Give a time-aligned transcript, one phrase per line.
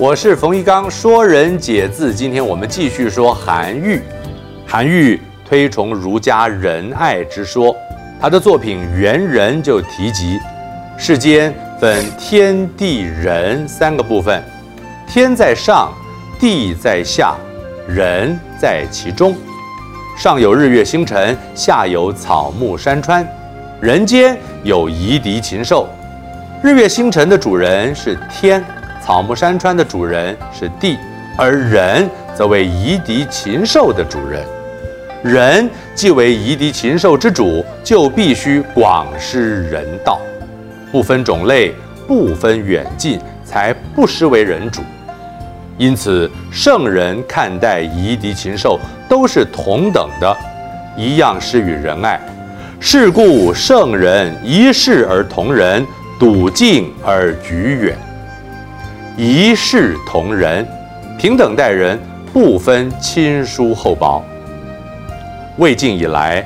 [0.00, 2.14] 我是冯翊纲，说人解字。
[2.14, 4.00] 今天我们继续说韩愈。
[4.66, 7.76] 韩愈推崇儒家仁爱之说，
[8.18, 10.38] 他的作品《元人》就提及，
[10.96, 14.42] 世间分天地人三个部分，
[15.06, 15.92] 天在上，
[16.40, 17.34] 地在下，
[17.86, 19.36] 人在其中。
[20.16, 23.28] 上有日月星辰，下有草木山川，
[23.82, 25.86] 人间有夷狄禽兽。
[26.62, 28.64] 日月星辰的主人是天。
[29.10, 30.96] 草木山川的主人是地，
[31.36, 34.46] 而人则为夷狄禽兽的主人。
[35.24, 40.20] 人既为夷狄禽兽之主，就必须广施人道，
[40.92, 41.74] 不分种类，
[42.06, 44.80] 不分远近，才不失为人主。
[45.76, 50.36] 因此，圣人看待夷狄禽兽都是同等的，
[50.96, 52.20] 一样施与仁爱。
[52.78, 55.84] 是故圣人一视而同仁，
[56.16, 57.98] 笃敬而举远。
[59.22, 60.66] 一视同仁，
[61.18, 62.00] 平等待人，
[62.32, 64.24] 不分亲疏厚薄。
[65.58, 66.42] 魏晋以来，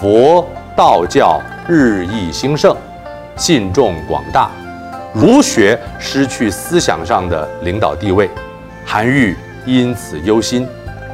[0.00, 0.42] 佛
[0.74, 2.74] 道教日益兴盛，
[3.36, 4.50] 信众广大，
[5.12, 8.30] 儒学失去思想上的领导地位。
[8.82, 10.66] 韩愈因此忧心，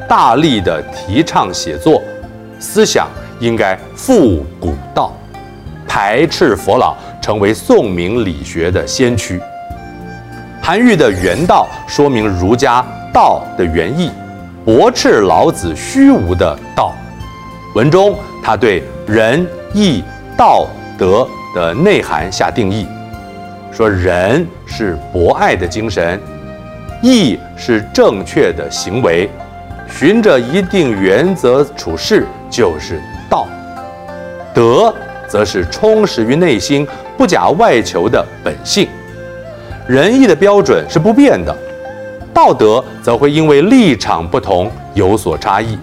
[0.08, 2.00] 大力地提倡写作，
[2.60, 3.08] 思想
[3.40, 5.12] 应该复古道，
[5.84, 9.40] 排斥佛老，成为宋明理学的先驱。
[10.64, 14.12] 韩愈的《原道》说明儒家道的原意，
[14.64, 16.94] 驳斥老子虚无的道。
[17.74, 20.04] 文中他对仁义
[20.38, 22.86] 道德的内涵下定义，
[23.72, 26.20] 说仁是博爱的精神，
[27.02, 29.28] 义是正确的行为，
[29.88, 33.48] 循着一定原则处事就是道，
[34.54, 34.94] 德
[35.26, 36.86] 则是充实于内心、
[37.18, 38.88] 不假外求的本性。
[39.88, 41.54] 仁义的标准是不变的，
[42.32, 45.76] 道德则会因为立场不同有所差异。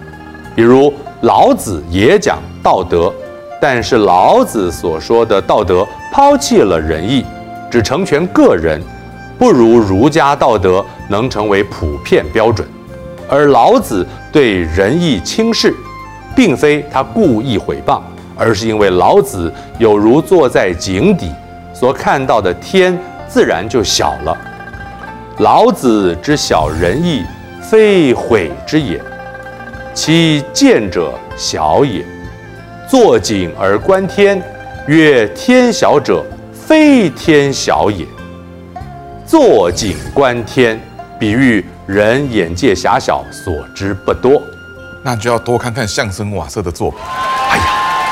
[0.54, 3.12] 比如老子也讲道德，
[3.60, 7.22] 但是老子所说的道德抛弃了仁义，
[7.70, 8.80] 只成全个人，
[9.38, 12.66] 不如儒家道德能成为普遍标准。
[13.28, 15.74] 而老子对仁义轻视，
[16.34, 18.00] 并非他故意毁谤，
[18.34, 21.30] 而是因为老子有如坐在井底，
[21.74, 22.98] 所看到的天。
[23.30, 24.36] 自然就小了。
[25.38, 27.24] 老子之小仁义，
[27.62, 29.00] 非毁之也，
[29.94, 32.04] 其见者小也。
[32.88, 34.42] 坐井而观天，
[34.88, 38.04] 曰天小者，非天小也。
[39.24, 40.78] 坐井观天，
[41.18, 44.42] 比喻人眼界狭小，所知不多。
[45.02, 46.98] 那就要多看看相声瓦舍的作品。
[47.00, 47.64] 哎呀，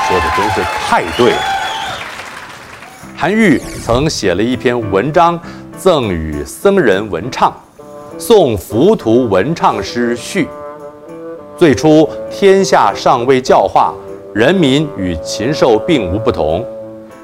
[0.07, 1.58] 说的真是太对了。
[3.21, 5.37] 韩愈曾写了一篇文章，
[5.77, 7.53] 赠与僧人文畅，
[8.17, 10.45] 《送浮屠文畅师序》。
[11.57, 13.93] 最初天下尚未教化，
[14.33, 16.65] 人民与禽兽并无不同。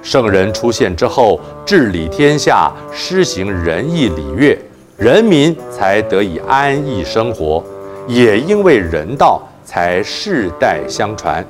[0.03, 4.59] 圣人出现之后，治理天下，施行仁义礼乐，
[4.97, 7.63] 人民才得以安逸生活。
[8.05, 11.41] 也因为人道，才世代相传，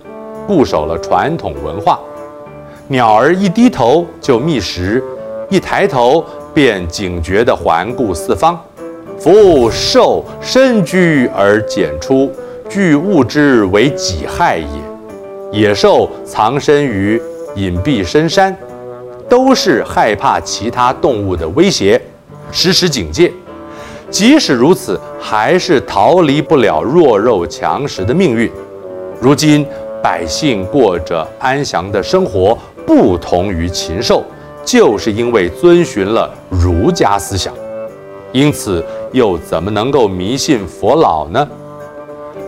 [0.45, 1.99] 固守了传统文化。
[2.87, 5.03] 鸟儿一低头就觅食，
[5.49, 6.23] 一抬头
[6.53, 8.59] 便警觉地环顾四方。
[9.17, 12.31] 夫兽深居而简出，
[12.69, 14.67] 惧物之为己害也。
[15.51, 17.19] 野兽藏身于
[17.55, 18.55] 隐蔽深山，
[19.27, 21.99] 都是害怕其他动物的威胁，
[22.51, 23.31] 时时警戒。
[24.11, 28.51] 即使如此，还是逃离不了弱肉强食的命运。
[29.19, 29.65] 如今
[30.03, 32.55] 百姓过着安详的生活。
[32.85, 34.23] 不同于禽兽，
[34.63, 37.53] 就是因为遵循了儒家思想，
[38.31, 41.47] 因此又怎么能够迷信佛老呢？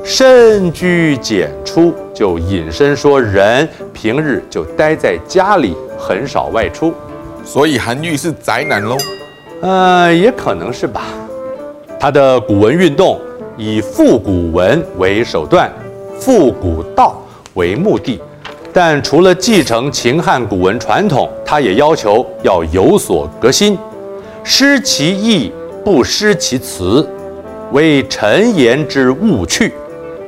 [0.03, 6.93] 深居简出，就引申说人平日就待在家里，很少外出，
[7.43, 8.95] 所以韩愈是宅男喽？
[9.61, 11.03] 呃，也可能是吧。
[11.99, 13.19] 他的古文运动
[13.57, 15.69] 以复古文为手段，
[16.19, 17.19] 复古道
[17.55, 18.21] 为目的。
[18.73, 23.77] 但除了继承秦汉古文传统，他也要求要有所革新，
[24.43, 25.51] 失其义，
[25.83, 27.07] 不失其辞，
[27.71, 29.73] 为陈言之务去。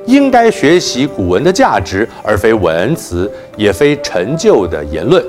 [0.06, 5.24] 应该学习古文的价值，而非文辞，也非陈旧的言论。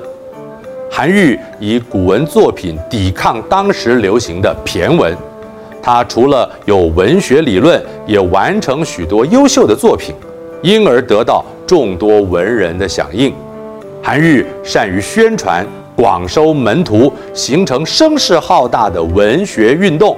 [0.89, 5.15] 韩愈以古文作品抵抗当时流行的骈文，
[5.83, 10.15] 他除了有文学理论，也完成许多优秀的作品，
[10.63, 11.45] 因而得到。
[11.71, 13.33] 众多文人的响应，
[14.03, 15.65] 韩愈善于宣传，
[15.95, 20.17] 广收门徒，形成声势浩大的文学运动，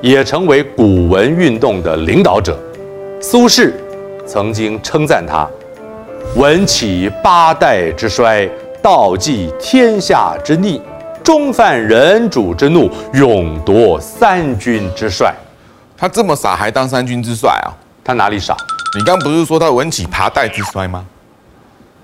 [0.00, 2.58] 也成为古文运动的领导者。
[3.20, 3.70] 苏轼
[4.24, 5.46] 曾经称赞他
[6.40, 8.48] ：“文起八代之衰，
[8.80, 10.80] 道济天下之逆，
[11.22, 15.34] 终犯人主之怒，勇夺三军之帅。”
[15.98, 17.68] 他这么傻还当三军之帅啊？
[18.02, 18.56] 他哪里傻？
[18.96, 21.04] 你刚不是说他文起爬代之衰吗？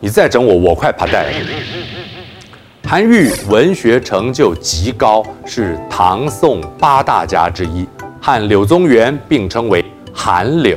[0.01, 1.33] 你再整我，我快爬代了。
[2.85, 7.87] 韩愈文学成就极高，是唐宋八大家之一，
[8.21, 10.77] 和柳宗元并称为韩柳。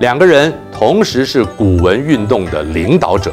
[0.00, 3.30] 两个人同时是古文运动的领导者。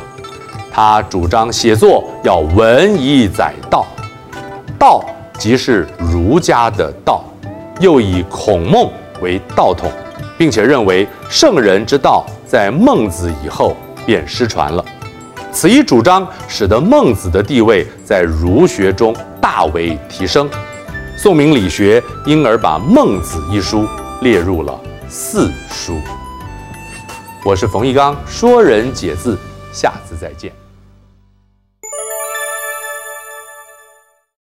[0.69, 3.87] 他主张写作要文以载道，
[4.77, 5.05] 道
[5.37, 7.23] 即是儒家的道，
[7.79, 9.89] 又以孔孟为道统，
[10.39, 13.75] 并且认为圣人之道在孟子以后
[14.05, 14.83] 便失传了。
[15.51, 20.49] 此一主张使得孟子的地位在儒学中大为提升，
[21.17, 23.85] 宋明理学因而把《孟子》一书
[24.21, 25.99] 列入了四书。
[27.43, 29.37] 我是冯翊纲，说人解字，
[29.73, 30.58] 下次再见。